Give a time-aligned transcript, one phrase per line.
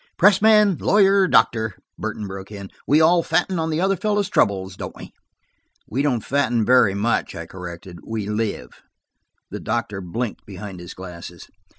[0.17, 4.29] "Press man, lawyer, or doctor," Burton broke in, "we all fatten on the other fellow's
[4.29, 5.11] troubles, don't we?"
[5.87, 7.99] "We don't fatten very much," I corrected.
[8.03, 8.81] "We live."
[9.51, 11.49] The doctor blinked behind his glasses.